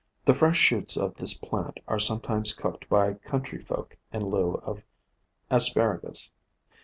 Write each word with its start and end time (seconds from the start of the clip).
The 0.25 0.33
fresh 0.33 0.57
shoots 0.57 0.97
of 0.97 1.17
this 1.17 1.35
plant 1.37 1.79
are 1.87 1.99
sometimes 1.99 2.53
cooked 2.55 2.89
by 2.89 3.13
coun 3.13 3.43
try 3.43 3.59
folk 3.59 3.97
in 4.11 4.25
lieu 4.25 4.55
of 4.63 4.81
Asparagus. 5.51 6.33